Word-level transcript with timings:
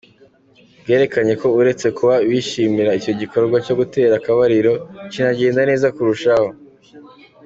Bwerekanye 0.83 1.33
ko 1.41 1.47
uretse 1.59 1.87
kuba 1.97 2.13
bishimira 2.29 2.91
icyo 2.99 3.13
gikorwa 3.21 3.55
cyo 3.65 3.73
gutera 3.79 4.13
akabariro, 4.17 4.73
kinagenda 5.11 5.61
neza 5.69 5.87
kurushaho. 5.95 6.49